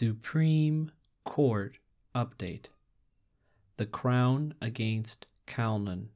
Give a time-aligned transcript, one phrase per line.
[0.00, 0.90] Supreme
[1.26, 1.76] Court
[2.14, 2.68] Update
[3.76, 6.06] The Crown Against Calnan,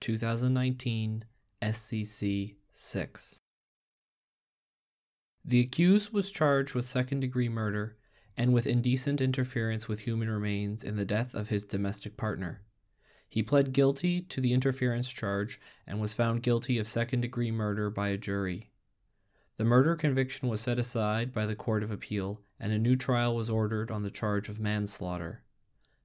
[0.00, 1.24] 2019
[1.60, 3.40] SCC 6.
[5.44, 7.96] The accused was charged with second degree murder
[8.36, 12.62] and with indecent interference with human remains in the death of his domestic partner.
[13.28, 17.90] He pled guilty to the interference charge and was found guilty of second degree murder
[17.90, 18.70] by a jury.
[19.56, 23.34] The murder conviction was set aside by the Court of Appeal, and a new trial
[23.34, 25.42] was ordered on the charge of manslaughter.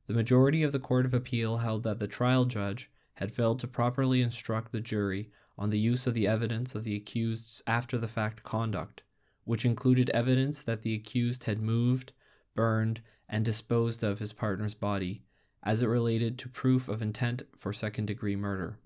[0.08, 3.68] The majority of the Court of Appeal held that the trial judge had failed to
[3.68, 8.08] properly instruct the jury on the use of the evidence of the accused's after the
[8.08, 9.04] fact conduct,
[9.44, 12.14] which included evidence that the accused had moved,
[12.56, 15.24] burned, and disposed of his partner's body,
[15.64, 18.78] as it related to proof of intent for second degree murder.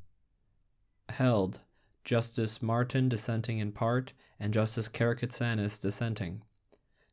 [1.09, 1.59] Held
[2.03, 6.41] Justice Martin dissenting in part, and Justice Karakatsanis dissenting.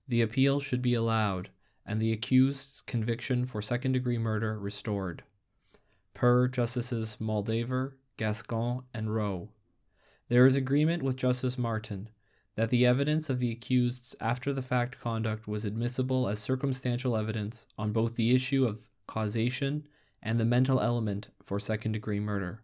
[0.08, 1.50] The appeal should be allowed,
[1.84, 5.24] and the accused's conviction for second degree murder restored.
[6.14, 9.50] Per Justices Moldaver, Gascon, and Rowe.
[10.28, 12.08] There is agreement with Justice Martin
[12.54, 17.66] that the evidence of the accused's after the fact conduct was admissible as circumstantial evidence
[17.76, 19.86] on both the issue of causation
[20.22, 22.62] and the mental element for second degree murder.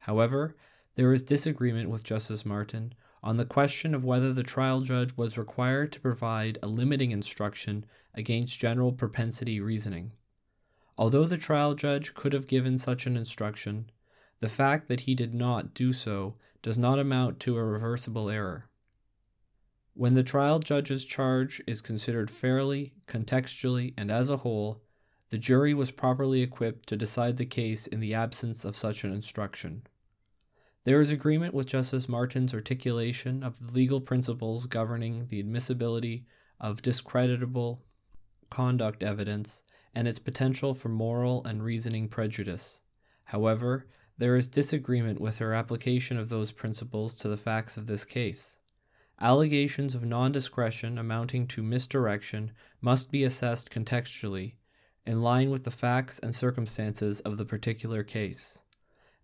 [0.00, 0.56] However,
[0.94, 5.38] there is disagreement with Justice Martin on the question of whether the trial judge was
[5.38, 10.12] required to provide a limiting instruction against general propensity reasoning.
[10.98, 13.90] Although the trial judge could have given such an instruction,
[14.40, 18.68] the fact that he did not do so does not amount to a reversible error.
[19.94, 24.82] When the trial judge's charge is considered fairly, contextually, and as a whole,
[25.30, 29.12] the jury was properly equipped to decide the case in the absence of such an
[29.12, 29.86] instruction.
[30.84, 36.26] There is agreement with Justice Martin's articulation of the legal principles governing the admissibility
[36.58, 37.84] of discreditable
[38.50, 39.62] conduct evidence
[39.94, 42.80] and its potential for moral and reasoning prejudice.
[43.24, 43.86] However,
[44.18, 48.58] there is disagreement with her application of those principles to the facts of this case.
[49.20, 54.54] Allegations of non direction amounting to misdirection must be assessed contextually,
[55.06, 58.58] in line with the facts and circumstances of the particular case.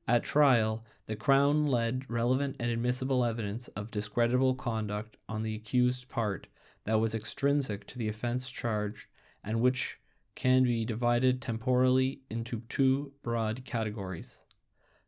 [0.09, 6.07] At trial, the Crown led relevant and admissible evidence of discreditable conduct on the accused's
[6.07, 6.47] part
[6.85, 9.07] that was extrinsic to the offense charged
[9.45, 9.99] and which
[10.35, 14.39] can be divided temporally into two broad categories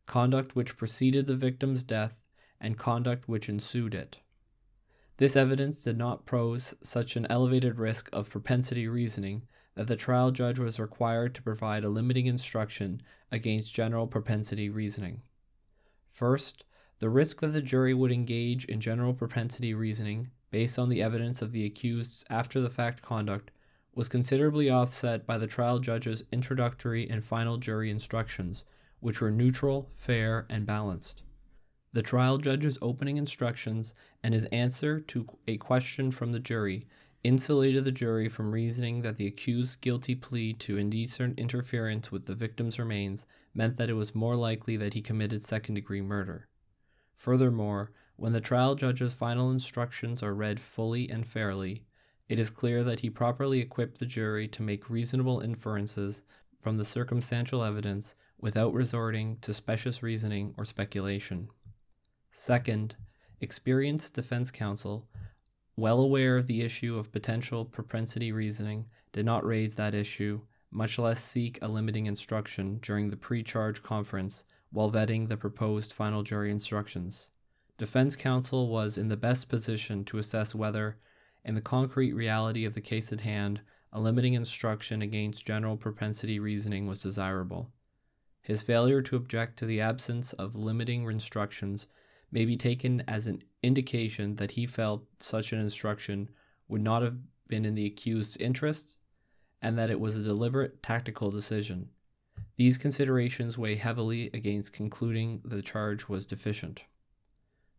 [0.05, 2.21] conduct which preceded the victim's death
[2.61, 4.19] and conduct which ensued it.
[5.17, 9.47] This evidence did not pose such an elevated risk of propensity reasoning
[9.81, 13.01] that the trial judge was required to provide a limiting instruction
[13.33, 15.23] against general propensity reasoning.
[16.11, 16.65] First,
[16.99, 21.41] the risk that the jury would engage in general propensity reasoning based on the evidence
[21.41, 23.53] of the accused's after the fact conduct
[23.95, 28.65] was considerably offset by the trial judge's introductory and final jury instructions,
[28.99, 31.23] which were neutral, fair, and balanced.
[31.95, 36.87] The trial judge's opening instructions and his answer to a question from the jury
[37.23, 42.35] insulated the jury from reasoning that the accused's guilty plea to indecent interference with the
[42.35, 46.49] victim's remains meant that it was more likely that he committed second degree murder.
[47.17, 51.85] Furthermore, when the trial judge's final instructions are read fully and fairly,
[52.29, 56.23] it is clear that he properly equipped the jury to make reasonable inferences
[56.61, 61.49] from the circumstantial evidence without resorting to specious reasoning or speculation.
[62.31, 62.95] Second,
[63.41, 65.09] experienced defense counsel
[65.81, 70.99] well aware of the issue of potential propensity reasoning, did not raise that issue, much
[70.99, 76.23] less seek a limiting instruction during the pre charge conference while vetting the proposed final
[76.23, 77.29] jury instructions.
[77.79, 80.99] Defense counsel was in the best position to assess whether,
[81.47, 86.39] in the concrete reality of the case at hand, a limiting instruction against general propensity
[86.39, 87.71] reasoning was desirable.
[88.43, 91.87] His failure to object to the absence of limiting instructions
[92.33, 96.29] may be taken as an indication that he felt such an instruction
[96.69, 97.17] would not have
[97.49, 98.97] been in the accused's interests
[99.63, 101.89] and that it was a deliberate tactical decision.
[102.57, 106.83] These considerations weigh heavily against concluding the charge was deficient.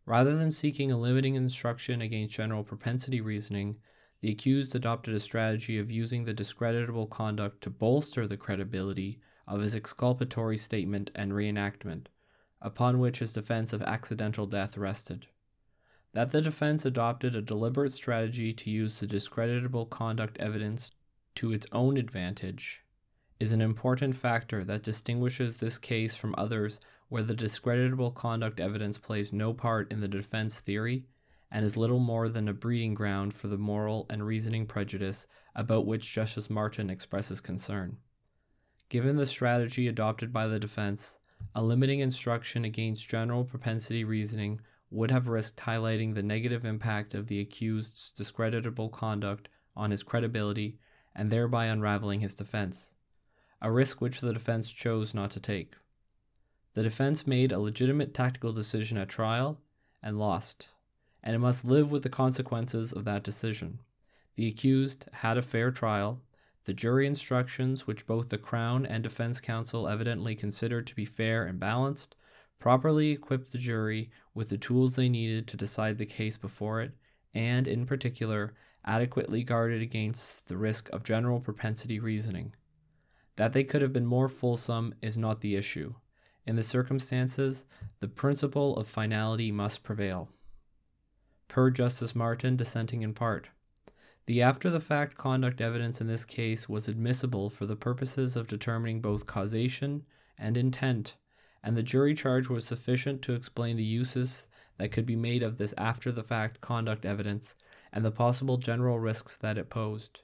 [0.06, 3.78] Rather than seeking a limiting instruction against general propensity reasoning,
[4.22, 9.62] the accused adopted a strategy of using the discreditable conduct to bolster the credibility of
[9.62, 12.08] his exculpatory statement and reenactment,
[12.62, 15.28] upon which his defense of accidental death rested.
[16.14, 20.92] That the defense adopted a deliberate strategy to use the discreditable conduct evidence
[21.36, 22.82] to its own advantage
[23.40, 26.80] is an important factor that distinguishes this case from others
[27.10, 31.06] where the discreditable conduct evidence plays no part in the defense theory
[31.52, 35.26] and is little more than a breeding ground for the moral and reasoning prejudice
[35.56, 37.98] about which Justice Martin expresses concern.
[38.90, 41.18] Given the strategy adopted by the defense,
[41.56, 47.28] a limiting instruction against general propensity reasoning would have risked highlighting the negative impact of
[47.28, 50.78] the accused's discreditable conduct on his credibility
[51.16, 52.94] and thereby unraveling his defense,
[53.62, 55.76] a risk which the defense chose not to take.
[56.74, 59.60] The defense made a legitimate tactical decision at trial
[60.02, 60.70] and lost,
[61.24, 63.80] and it must live with the consequences of that decision.
[64.36, 66.22] The accused had a fair trial.
[66.66, 71.46] The jury instructions, which both the Crown and defense counsel evidently considered to be fair
[71.46, 72.16] and balanced,
[72.60, 76.92] properly equipped the jury with the tools they needed to decide the case before it,
[77.34, 78.54] and, in particular,
[78.86, 82.54] adequately guarded against the risk of general propensity reasoning.
[83.38, 85.96] That they could have been more fulsome is not the issue.
[86.46, 87.66] In the circumstances,
[88.00, 90.30] the principle of finality must prevail.
[91.48, 93.50] Per Justice Martin, dissenting in part.
[94.32, 98.48] The after the fact conduct evidence in this case was admissible for the purposes of
[98.48, 100.06] determining both causation
[100.38, 101.16] and intent,
[101.62, 104.48] and the jury charge was sufficient to explain the uses
[104.78, 107.56] that could be made of this after the fact conduct evidence
[107.92, 110.22] and the possible general risks that it posed.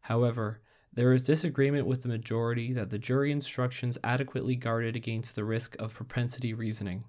[0.00, 0.60] However,
[0.92, 5.76] there is disagreement with the majority that the jury instructions adequately guarded against the risk
[5.78, 7.04] of propensity reasoning.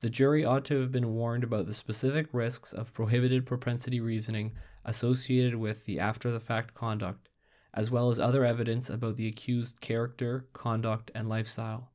[0.00, 4.50] The jury ought to have been warned about the specific risks of prohibited propensity reasoning
[4.84, 7.28] associated with the after the fact conduct,
[7.74, 11.90] as well as other evidence about the accused character, conduct, and lifestyle.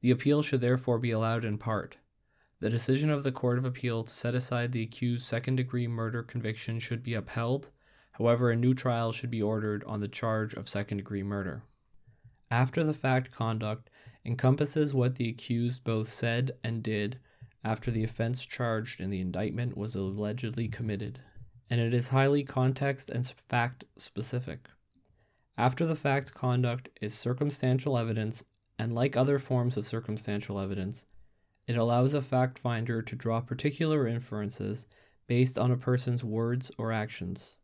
[0.00, 1.96] The appeal should therefore be allowed in part.
[2.60, 6.22] The decision of the Court of Appeal to set aside the accused's second degree murder
[6.22, 7.68] conviction should be upheld
[8.14, 11.64] However, a new trial should be ordered on the charge of second degree murder.
[12.48, 13.90] After the fact conduct
[14.24, 17.18] encompasses what the accused both said and did
[17.64, 21.18] after the offense charged in the indictment was allegedly committed,
[21.70, 24.68] and it is highly context and fact specific.
[25.56, 28.44] After the fact conduct is circumstantial evidence,
[28.78, 31.06] and like other forms of circumstantial evidence,
[31.66, 34.86] it allows a fact finder to draw particular inferences
[35.26, 37.56] based on a person's words or actions.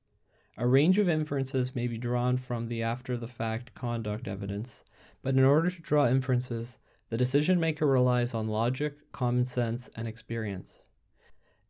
[0.56, 4.85] A range of inferences may be drawn from the after the fact conduct evidence,
[5.23, 10.06] but in order to draw inferences, the decision maker relies on logic, common sense, and
[10.06, 10.87] experience.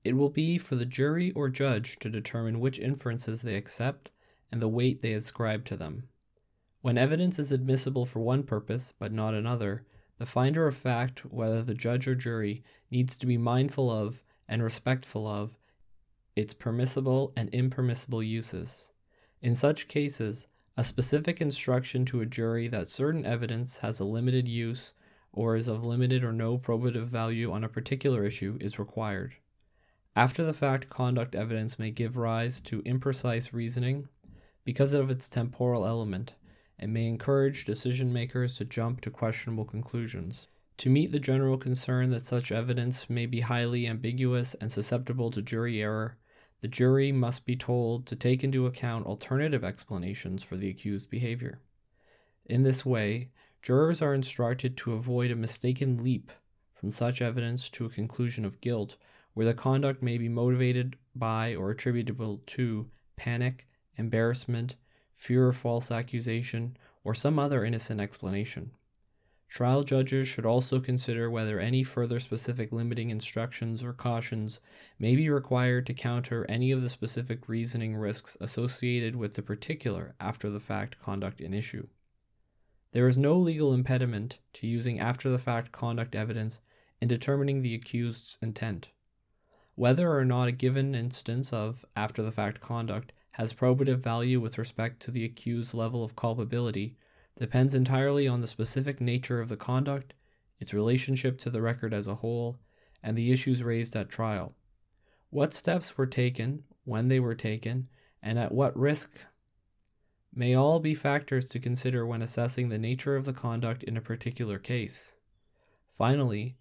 [0.03, 4.11] It will be for the jury or judge to determine which inferences they accept
[4.51, 6.09] and the weight they ascribe to them.
[6.81, 9.85] When evidence is admissible for one purpose but not another,
[10.17, 14.63] the finder of fact, whether the judge or jury, needs to be mindful of and
[14.63, 15.59] respectful of
[16.35, 18.93] its permissible and impermissible uses.
[19.43, 20.47] In such cases,
[20.79, 24.95] a specific instruction to a jury that certain evidence has a limited use
[25.33, 29.35] or is of limited or no probative value on a particular issue is required.
[30.17, 34.09] After the fact conduct evidence may give rise to imprecise reasoning
[34.65, 36.35] because of its temporal element
[36.79, 40.49] and may encourage decision makers to jump to questionable conclusions.
[40.79, 45.43] To meet the general concern that such evidence may be highly ambiguous and susceptible to
[45.43, 46.17] jury error,
[46.61, 51.61] the jury must be told to take into account alternative explanations for the accused behavior.
[52.47, 53.31] In this way,
[53.63, 56.33] jurors are instructed to avoid a mistaken leap
[56.75, 58.97] from such evidence to a conclusion of guilt
[59.35, 63.67] where the conduct may be motivated by or attributable to panic,
[63.97, 64.77] embarrassment,
[65.15, 68.71] fear of false accusation, or some other innocent explanation.
[69.51, 74.61] Trial judges should also consider whether any further specific limiting instructions or cautions
[74.99, 80.15] may be required to counter any of the specific reasoning risks associated with the particular
[80.21, 81.89] after the fact conduct in issue.
[82.93, 86.61] There is no legal impediment to using after the fact conduct evidence
[87.01, 88.91] in determining the accused's intent.
[89.81, 94.59] Whether or not a given instance of after the fact conduct has probative value with
[94.59, 96.99] respect to the accused's level of culpability
[97.39, 100.13] depends entirely on the specific nature of the conduct,
[100.59, 102.59] its relationship to the record as a whole,
[103.03, 104.55] and the issues raised at trial.
[105.31, 107.89] What steps were taken, when they were taken,
[108.23, 109.25] and at what risk
[110.35, 114.03] may all be factors to consider when assessing the nature of the conduct in a
[114.03, 115.15] particular case.
[115.97, 116.59] Finally,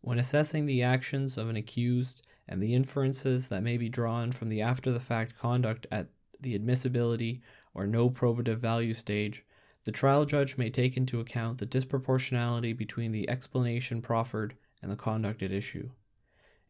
[0.00, 4.48] when assessing the actions of an accused and the inferences that may be drawn from
[4.48, 6.08] the after the fact conduct at
[6.40, 7.42] the admissibility
[7.74, 9.44] or no probative value stage,
[9.84, 14.96] the trial judge may take into account the disproportionality between the explanation proffered and the
[14.96, 15.90] conduct at issue.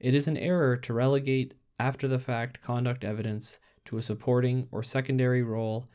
[0.01, 4.83] It is an error to relegate after the fact conduct evidence to a supporting or
[4.83, 5.89] secondary role,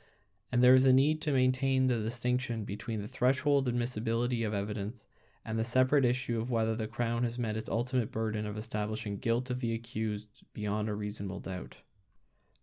[0.52, 5.08] and there is a need to maintain the distinction between the threshold admissibility of evidence
[5.46, 9.18] and the separate issue of whether the Crown has met its ultimate burden of establishing
[9.18, 11.78] guilt of the accused beyond a reasonable doubt.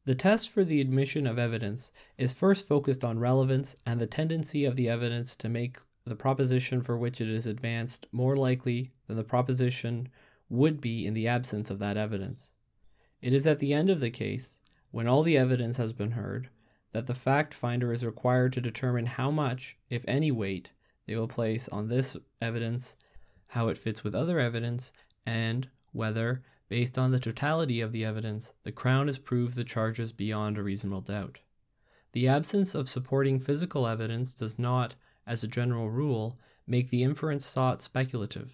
[0.07, 4.65] The test for the admission of evidence is first focused on relevance and the tendency
[4.65, 9.17] of the evidence to make the proposition for which it is advanced more likely than
[9.17, 10.09] the proposition
[10.49, 12.49] would be in the absence of that evidence.
[13.21, 14.59] It is at the end of the case,
[14.91, 16.49] when all the evidence has been heard,
[16.93, 20.73] that the fact finder is required to determine how much, if any weight,
[21.11, 22.95] they will place on this evidence,
[23.49, 24.93] how it fits with other evidence,
[25.27, 30.13] and whether, based on the totality of the evidence, the Crown has proved the charges
[30.13, 31.41] beyond a reasonable doubt.
[32.13, 34.95] The absence of supporting physical evidence does not,
[35.27, 38.53] as a general rule, make the inference sought speculative.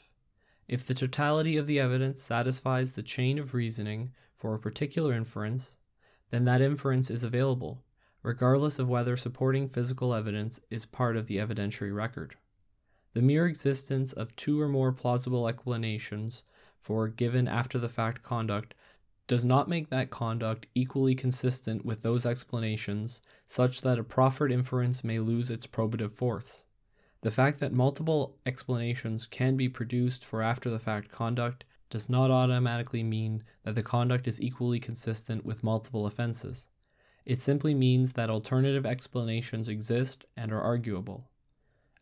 [0.66, 5.76] If the totality of the evidence satisfies the chain of reasoning for a particular inference,
[6.30, 7.84] then that inference is available,
[8.22, 12.34] regardless of whether supporting physical evidence is part of the evidentiary record.
[13.16, 16.42] The mere existence of two or more plausible explanations
[16.78, 18.74] for given after the fact conduct
[19.26, 25.02] does not make that conduct equally consistent with those explanations such that a proffered inference
[25.02, 26.66] may lose its probative force.
[27.22, 32.30] The fact that multiple explanations can be produced for after the fact conduct does not
[32.30, 36.66] automatically mean that the conduct is equally consistent with multiple offenses.
[37.24, 41.30] It simply means that alternative explanations exist and are arguable.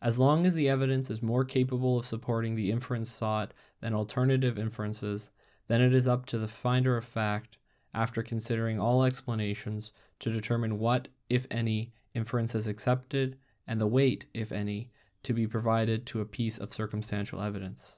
[0.05, 4.59] As long as the evidence is more capable of supporting the inference sought than alternative
[4.59, 5.31] inferences,
[5.67, 7.57] then it is up to the finder of fact,
[7.91, 14.27] after considering all explanations, to determine what, if any, inference is accepted and the weight,
[14.31, 14.91] if any,
[15.23, 17.97] to be provided to a piece of circumstantial evidence.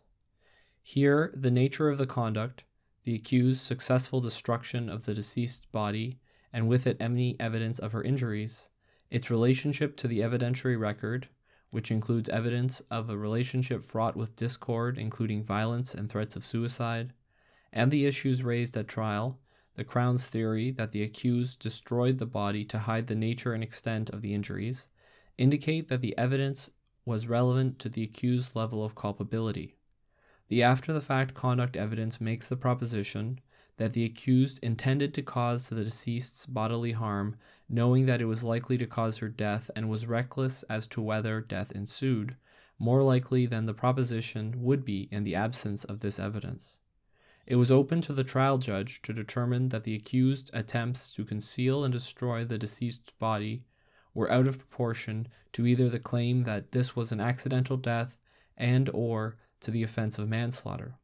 [0.81, 2.63] Here, the nature of the conduct,
[3.03, 6.19] the accused's successful destruction of the deceased's body,
[6.53, 8.69] and with it any evidence of her injuries,
[9.11, 11.27] its relationship to the evidentiary record,
[11.69, 17.13] which includes evidence of a relationship fraught with discord, including violence and threats of suicide,
[17.73, 19.39] and the issues raised at trial,
[19.75, 24.09] the Crown's theory that the accused destroyed the body to hide the nature and extent
[24.09, 24.87] of the injuries,
[25.37, 26.71] indicate that the evidence
[27.05, 29.75] was relevant to the accused's level of culpability.
[30.47, 33.39] The after the fact conduct evidence makes the proposition
[33.77, 37.35] that the accused intended to cause the deceased's bodily harm,
[37.69, 41.41] knowing that it was likely to cause her death, and was reckless as to whether
[41.41, 42.35] death ensued,
[42.79, 46.79] more likely than the proposition would be in the absence of this evidence.
[47.45, 51.83] It was open to the trial judge to determine that the accused's attempts to conceal
[51.83, 53.63] and destroy the deceased's body
[54.13, 58.17] were out of proportion to either the claim that this was an accidental death
[58.57, 60.95] and or to the offense of manslaughter.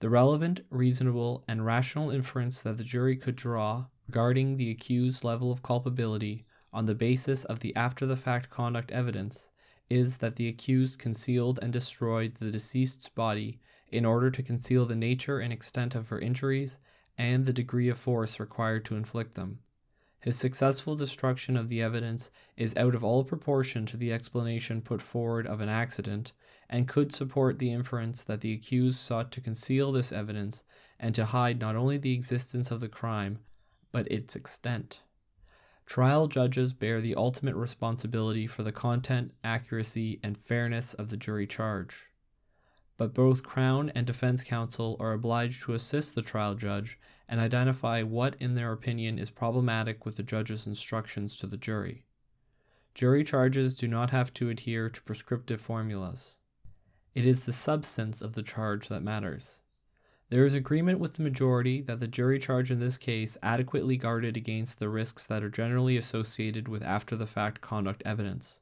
[0.00, 5.50] The relevant, reasonable, and rational inference that the jury could draw regarding the accused's level
[5.52, 9.48] of culpability on the basis of the after the fact conduct evidence
[9.90, 14.96] is that the accused concealed and destroyed the deceased's body in order to conceal the
[14.96, 16.78] nature and extent of her injuries
[17.18, 19.58] and the degree of force required to inflict them.
[20.20, 25.02] His successful destruction of the evidence is out of all proportion to the explanation put
[25.02, 26.32] forward of an accident
[26.70, 30.64] and could support the inference that the accused sought to conceal this evidence
[30.98, 33.40] and to hide not only the existence of the crime,
[33.92, 35.02] but its extent.
[35.86, 41.46] Trial judges bear the ultimate responsibility for the content, accuracy, and fairness of the jury
[41.46, 42.06] charge.
[42.96, 48.02] But both Crown and defense counsel are obliged to assist the trial judge and identify
[48.02, 52.04] what, in their opinion, is problematic with the judge's instructions to the jury.
[52.94, 56.36] Jury charges do not have to adhere to prescriptive formulas.
[57.14, 59.61] It is the substance of the charge that matters.
[60.32, 64.34] There is agreement with the majority that the jury charge in this case adequately guarded
[64.34, 68.60] against the risks that are generally associated with after the fact conduct evidence.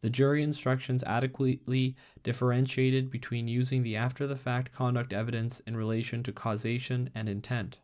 [0.00, 6.22] The jury instructions adequately differentiated between using the after the fact conduct evidence in relation
[6.22, 7.80] to causation and intent.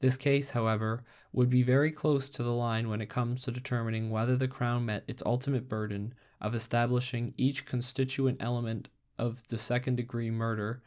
[0.00, 4.10] This case, however, would be very close to the line when it comes to determining
[4.10, 9.96] whether the Crown met its ultimate burden of establishing each constituent element of the second
[9.96, 10.82] degree murder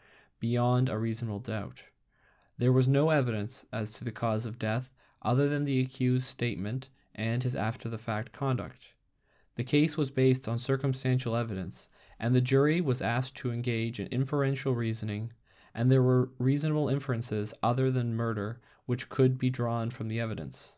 [0.46, 1.82] beyond a reasonable doubt.
[2.60, 6.88] There was no evidence as to the cause of death other than the accused's statement
[7.16, 8.94] and his after the fact conduct.
[9.56, 14.08] The case was based on circumstantial evidence, and the jury was asked to engage in
[14.12, 15.34] inferential reasoning,
[15.74, 20.76] and there were reasonable inferences other than murder which could be drawn from the evidence.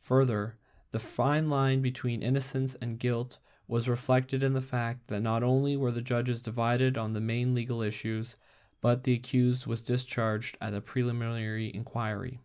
[0.00, 0.56] Further,
[0.90, 5.76] the fine line between innocence and guilt was reflected in the fact that not only
[5.76, 8.34] were the judges divided on the main legal issues,
[8.80, 12.40] but the accused was discharged at a preliminary inquiry.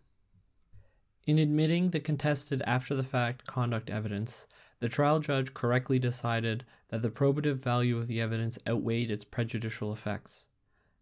[1.27, 4.47] In admitting the contested after the fact conduct evidence,
[4.81, 9.93] The trial judge correctly decided that the probative value of the evidence outweighed its prejudicial
[9.93, 10.47] effects.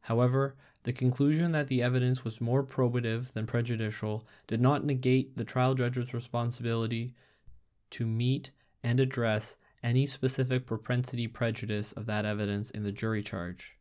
[0.01, 5.45] However, the conclusion that the evidence was more probative than prejudicial did not negate the
[5.45, 7.15] trial judge's responsibility
[7.91, 8.51] to meet
[8.83, 13.77] and address any specific propensity prejudice of that evidence in the jury charge.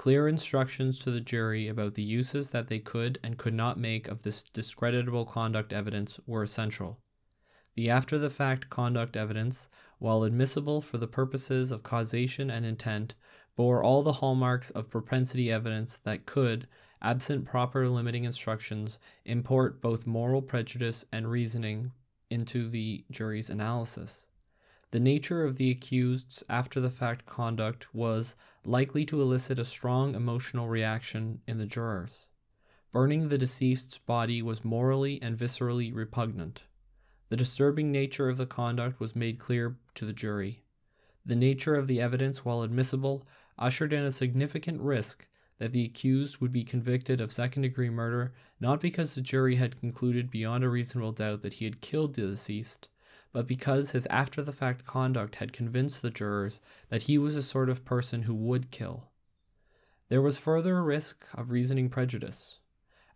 [0.00, 4.08] Clear instructions to the jury about the uses that they could and could not make
[4.08, 6.98] of this discreditable conduct evidence were essential.
[7.74, 13.14] The after the fact conduct evidence, while admissible for the purposes of causation and intent,
[13.56, 16.66] bore all the hallmarks of propensity evidence that could,
[17.02, 21.92] absent proper limiting instructions, import both moral prejudice and reasoning
[22.30, 24.24] into the jury's analysis.
[24.92, 30.16] The nature of the accused's after the fact conduct was likely to elicit a strong
[30.16, 32.26] emotional reaction in the jurors.
[32.92, 36.62] Burning the deceased's body was morally and viscerally repugnant.
[37.28, 40.64] The disturbing nature of the conduct was made clear to the jury.
[41.24, 43.24] The nature of the evidence, while admissible,
[43.56, 45.28] ushered in a significant risk
[45.58, 49.78] that the accused would be convicted of second degree murder not because the jury had
[49.78, 52.88] concluded beyond a reasonable doubt that he had killed the deceased,
[53.32, 57.42] but because his after the fact conduct had convinced the jurors that he was a
[57.42, 59.10] sort of person who would kill.
[60.08, 62.58] There was further a risk of reasoning prejudice.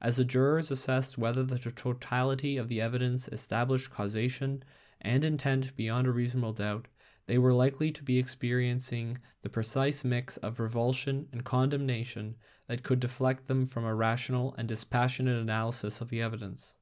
[0.01, 4.63] As the jurors assessed whether the totality of the evidence established causation
[5.01, 6.87] and intent beyond a reasonable doubt,
[7.27, 12.37] they were likely to be experiencing the precise mix of revulsion and condemnation
[12.69, 16.75] that could deflect them from a rational and dispassionate analysis of the evidence.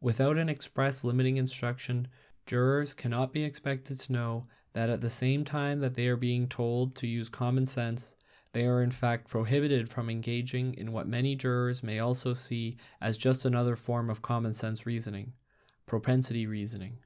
[0.00, 2.08] Without an express limiting instruction,
[2.46, 6.48] Jurors cannot be expected to know that at the same time that they are being
[6.48, 8.14] told to use common sense,
[8.52, 13.18] they are in fact prohibited from engaging in what many jurors may also see as
[13.18, 15.32] just another form of common sense reasoning
[15.86, 16.98] propensity reasoning.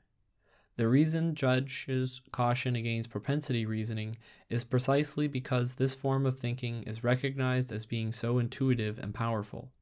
[0.76, 4.16] The reason judges caution against propensity reasoning
[4.48, 9.72] is precisely because this form of thinking is recognized as being so intuitive and powerful.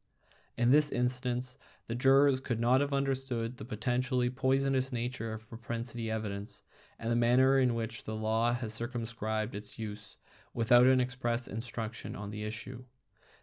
[0.56, 1.58] In this instance,
[1.88, 6.62] the jurors could not have understood the potentially poisonous nature of propensity evidence
[6.98, 10.16] and the manner in which the law has circumscribed its use
[10.52, 12.82] without an express instruction on the issue.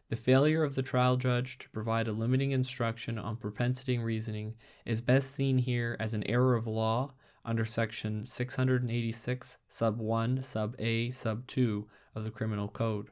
[0.09, 5.01] The failure of the trial judge to provide a limiting instruction on propensity reasoning is
[5.01, 7.13] best seen here as an error of law
[7.45, 13.09] under section 686 sub 1 sub a sub 2 of the criminal code.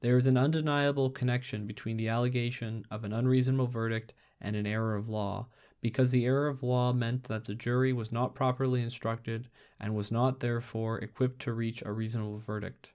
[0.00, 4.96] There is an undeniable connection between the allegation of an unreasonable verdict and an error
[4.96, 5.48] of law,
[5.80, 9.48] because the error of law meant that the jury was not properly instructed
[9.78, 12.90] and was not therefore equipped to reach a reasonable verdict.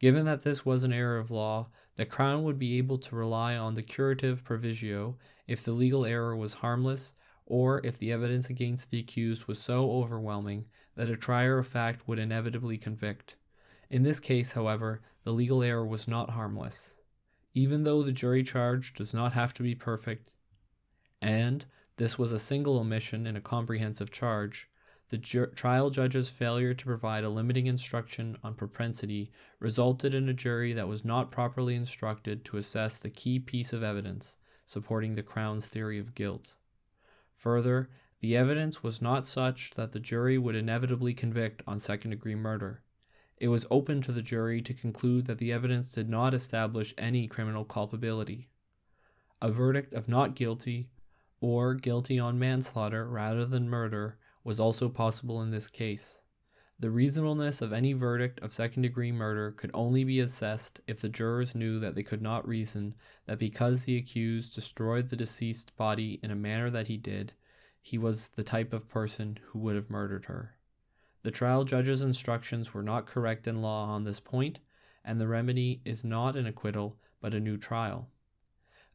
[0.00, 3.56] Given that this was an error of law, the Crown would be able to rely
[3.56, 5.16] on the curative proviso
[5.48, 7.14] if the legal error was harmless
[7.46, 12.06] or if the evidence against the accused was so overwhelming that a trier of fact
[12.06, 13.34] would inevitably convict.
[13.90, 16.92] In this case, however, the legal error was not harmless.
[17.54, 20.30] Even though the jury charge does not have to be perfect,
[21.48, 21.64] and
[21.96, 24.68] this was a single omission in a comprehensive charge,
[25.08, 30.34] the ju- trial judge's failure to provide a limiting instruction on propensity resulted in a
[30.34, 35.22] jury that was not properly instructed to assess the key piece of evidence supporting the
[35.22, 36.52] Crown's theory of guilt.
[37.34, 37.88] Further,
[38.20, 42.82] the evidence was not such that the jury would inevitably convict on second degree murder
[43.40, 47.28] it was open to the jury to conclude that the evidence did not establish any
[47.28, 48.48] criminal culpability.
[49.40, 50.90] A verdict of not guilty
[51.40, 56.18] or guilty on manslaughter rather than murder was also possible in this case.
[56.80, 61.08] The reasonableness of any verdict of second degree murder could only be assessed if the
[61.08, 62.94] jurors knew that they could not reason
[63.26, 67.32] that because the accused destroyed the deceased body in a manner that he did,
[67.80, 70.54] he was the type of person who would have murdered her.
[71.24, 74.60] The trial judge's instructions were not correct in law on this point,
[75.04, 78.08] and the remedy is not an acquittal but a new trial.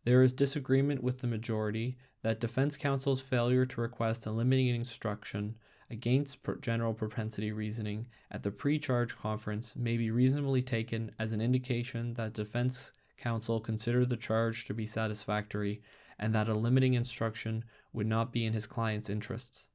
[0.06, 5.56] There is disagreement with the majority that defense counsel's failure to request a limiting instruction
[5.90, 11.42] against general propensity reasoning at the pre charge conference may be reasonably taken as an
[11.42, 15.82] indication that defense counsel considered the charge to be satisfactory
[16.18, 19.68] and that a limiting instruction would not be in his client's interests.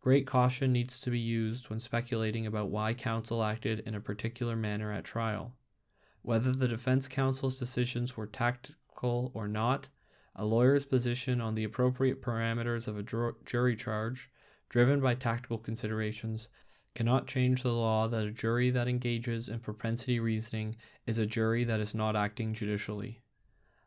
[0.00, 4.54] Great caution needs to be used when speculating about why counsel acted in a particular
[4.54, 5.54] manner at trial.
[6.22, 9.88] Whether the defense counsel's decisions were tactical or not,
[10.38, 14.30] a lawyer's position on the appropriate parameters of a jury charge,
[14.68, 16.48] driven by tactical considerations,
[16.94, 21.64] cannot change the law that a jury that engages in propensity reasoning is a jury
[21.64, 23.20] that is not acting judicially.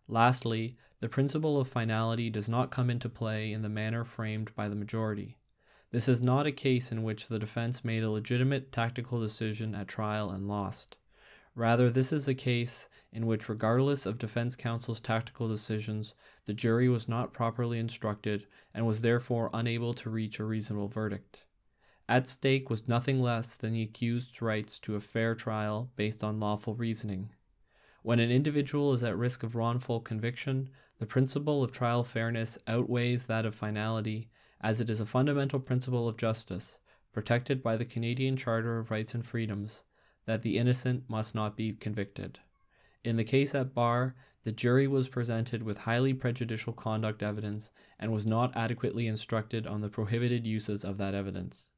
[0.09, 4.67] Lastly, the principle of finality does not come into play in the manner framed by
[4.67, 5.37] the majority.
[5.91, 9.87] This is not a case in which the defense made a legitimate tactical decision at
[9.87, 10.97] trial and lost.
[11.55, 16.87] Rather, this is a case in which, regardless of defense counsel's tactical decisions, the jury
[16.87, 21.43] was not properly instructed and was therefore unable to reach a reasonable verdict.
[22.07, 26.39] At stake was nothing less than the accused's rights to a fair trial based on
[26.39, 27.31] lawful reasoning.
[28.01, 33.25] When an individual is at risk of wrongful conviction, the principle of trial fairness outweighs
[33.25, 34.29] that of finality,
[34.61, 36.79] as it is a fundamental principle of justice,
[37.11, 39.83] protected by the Canadian Charter of Rights and Freedoms,
[40.25, 42.39] that the innocent must not be convicted.
[43.03, 48.11] In the case at bar, the jury was presented with highly prejudicial conduct evidence and
[48.11, 51.69] was not adequately instructed on the prohibited uses of that evidence.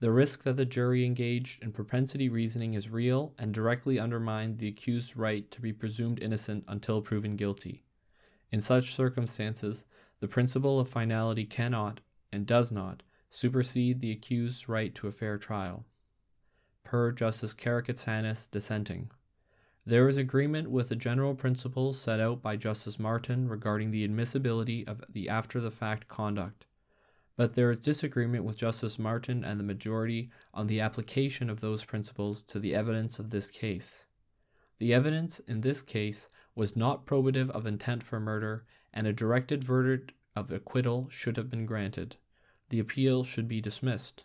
[0.00, 4.68] The risk that the jury engaged in propensity reasoning is real and directly undermined the
[4.68, 7.84] accused's right to be presumed innocent until proven guilty.
[8.52, 9.84] In such circumstances,
[10.20, 15.38] the principle of finality cannot, and does not, supersede the accused's right to a fair
[15.38, 15.84] trial.
[16.84, 19.10] Per Justice Karakatsanis dissenting.
[19.84, 24.86] There is agreement with the general principles set out by Justice Martin regarding the admissibility
[24.86, 26.66] of the after the fact conduct
[27.36, 31.84] but there is disagreement with Justice Martin and the majority on the application of those
[31.84, 34.04] principles to the evidence of this case.
[34.78, 39.64] The evidence in this case was not probative of intent for murder, and a directed
[39.64, 42.16] verdict of acquittal should have been granted.
[42.68, 44.24] The appeal should be dismissed.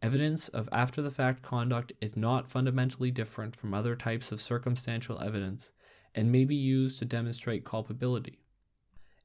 [0.00, 5.20] Evidence of after the fact conduct is not fundamentally different from other types of circumstantial
[5.20, 5.72] evidence
[6.14, 8.38] and may be used to demonstrate culpability.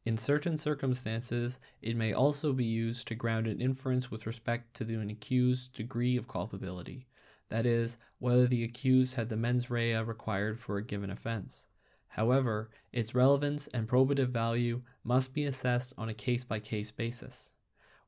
[0.06, 4.84] In certain circumstances, it may also be used to ground an inference with respect to
[4.84, 7.08] the accused's degree of culpability,
[7.50, 11.66] that is, whether the accused had the mens rea required for a given offense.
[12.10, 17.53] However, its relevance and probative value must be assessed on a case by case basis.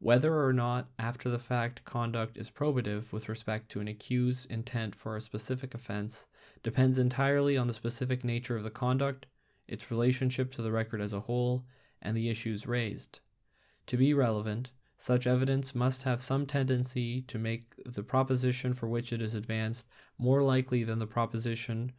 [0.05, 4.93] Whether or not after the fact conduct is probative with respect to an accused's intent
[4.93, 6.27] for a specific offense
[6.61, 9.25] depends entirely on the specific nature of the conduct,
[9.67, 11.65] its relationship to the record as a whole,
[12.03, 13.19] and the issues raised.
[13.87, 19.11] To be relevant, such evidence must have some tendency to make the proposition for which
[19.11, 19.87] it is advanced
[20.19, 21.93] more likely than the proposition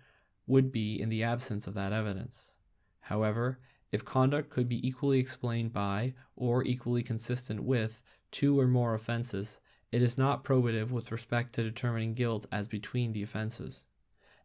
[0.46, 2.52] would be in the absence of that evidence.
[3.00, 3.58] However,
[3.92, 9.58] if conduct could be equally explained by, or equally consistent with, two or more offenses,
[9.92, 13.84] it is not probative with respect to determining guilt as between the offenses.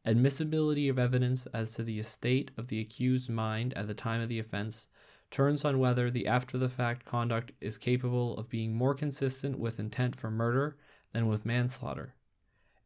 [0.05, 4.29] Admissibility of evidence as to the state of the accused's mind at the time of
[4.29, 4.87] the offense
[5.29, 9.79] turns on whether the after the fact conduct is capable of being more consistent with
[9.79, 10.77] intent for murder
[11.13, 12.15] than with manslaughter.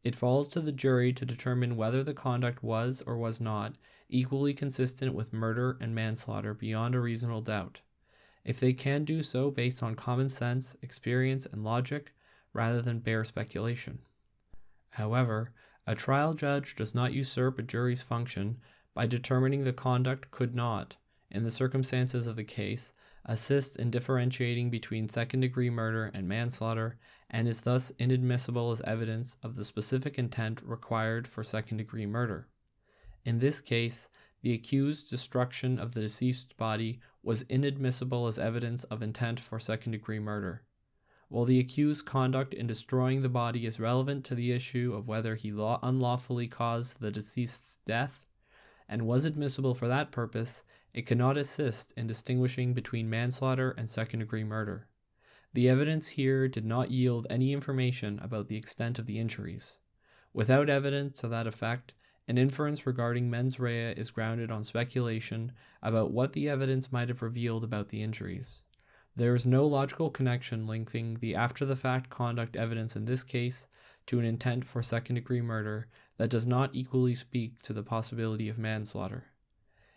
[0.04, 3.74] It falls to the jury to determine whether the conduct was or was not
[4.08, 7.80] equally consistent with murder and manslaughter beyond a reasonable doubt.
[8.44, 12.12] If they can do so based on common sense, experience, and logic,
[12.52, 13.98] rather than bare speculation.
[14.90, 15.52] However,
[15.86, 18.58] a trial judge does not usurp a jury's function
[18.94, 20.96] by determining the conduct could not,
[21.30, 22.92] in the circumstances of the case,
[23.24, 26.96] assist in differentiating between second degree murder and manslaughter,
[27.28, 32.48] and is thus inadmissible as evidence of the specific intent required for second degree murder.
[33.26, 34.08] In this case,
[34.42, 39.90] the accused's destruction of the deceased's body was inadmissible as evidence of intent for second
[39.90, 40.62] degree murder.
[41.28, 45.34] While the accused's conduct in destroying the body is relevant to the issue of whether
[45.34, 48.24] he law- unlawfully caused the deceased's death
[48.88, 50.62] and was admissible for that purpose,
[50.94, 54.86] it cannot assist in distinguishing between manslaughter and second degree murder.
[55.52, 59.78] The evidence here did not yield any information about the extent of the injuries.
[60.32, 61.92] Without evidence to that effect,
[62.28, 67.22] an inference regarding mens rea is grounded on speculation about what the evidence might have
[67.22, 68.62] revealed about the injuries.
[69.14, 73.66] There is no logical connection linking the after the fact conduct evidence in this case
[74.06, 78.48] to an intent for second degree murder that does not equally speak to the possibility
[78.48, 79.24] of manslaughter.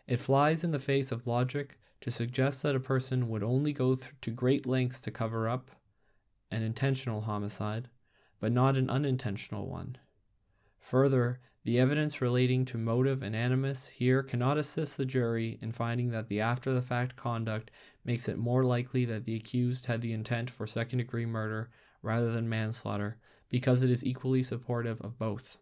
[0.08, 3.96] It flies in the face of logic to suggest that a person would only go
[3.96, 5.70] th- to great lengths to cover up
[6.50, 7.90] an intentional homicide,
[8.40, 9.98] but not an unintentional one.
[10.80, 11.40] Further,
[11.70, 16.28] the evidence relating to motive and animus here cannot assist the jury in finding that
[16.28, 17.70] the after the fact conduct
[18.04, 21.70] makes it more likely that the accused had the intent for second degree murder
[22.02, 23.18] rather than manslaughter,
[23.50, 25.58] because it is equally supportive of both.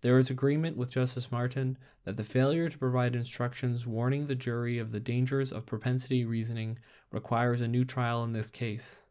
[0.00, 4.80] There is agreement with Justice Martin that the failure to provide instructions warning the jury
[4.80, 6.80] of the dangers of propensity reasoning
[7.12, 9.02] requires a new trial in this case.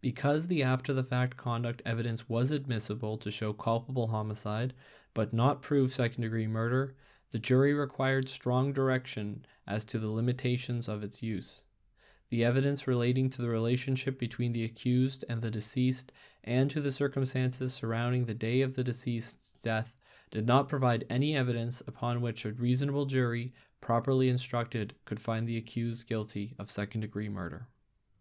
[0.00, 4.72] Because the after the fact conduct evidence was admissible to show culpable homicide,
[5.14, 6.94] but not prove second degree murder,
[7.30, 11.62] the jury required strong direction as to the limitations of its use.
[12.30, 16.12] The evidence relating to the relationship between the accused and the deceased
[16.44, 19.94] and to the circumstances surrounding the day of the deceased's death
[20.30, 25.56] did not provide any evidence upon which a reasonable jury, properly instructed, could find the
[25.56, 27.66] accused guilty of second degree murder.